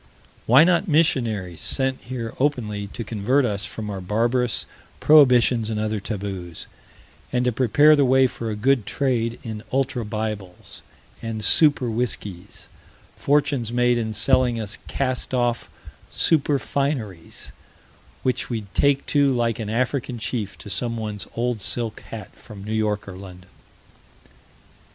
Why 0.47 0.63
not 0.63 0.87
missionaries 0.87 1.61
sent 1.61 2.01
here 2.05 2.33
openly 2.39 2.87
to 2.87 3.03
convert 3.03 3.45
us 3.45 3.65
from 3.67 3.91
our 3.91 4.01
barbarous 4.01 4.65
prohibitions 4.99 5.69
and 5.69 5.79
other 5.79 5.99
taboos, 5.99 6.65
and 7.31 7.45
to 7.45 7.51
prepare 7.51 7.95
the 7.95 8.03
way 8.03 8.25
for 8.25 8.49
a 8.49 8.55
good 8.55 8.87
trade 8.87 9.37
in 9.43 9.61
ultra 9.71 10.03
bibles 10.03 10.81
and 11.21 11.45
super 11.45 11.87
whiskeys; 11.91 12.67
fortunes 13.15 13.71
made 13.71 13.99
in 13.99 14.11
selling 14.11 14.59
us 14.59 14.79
cast 14.87 15.35
off 15.35 15.69
super 16.09 16.57
fineries, 16.57 17.51
which 18.23 18.49
we'd 18.49 18.73
take 18.73 19.05
to 19.05 19.31
like 19.31 19.59
an 19.59 19.69
African 19.69 20.17
chief 20.17 20.57
to 20.57 20.69
someone's 20.71 21.27
old 21.35 21.61
silk 21.61 21.99
hat 22.09 22.33
from 22.35 22.63
New 22.63 22.73
York 22.73 23.07
or 23.07 23.15
London? 23.15 23.51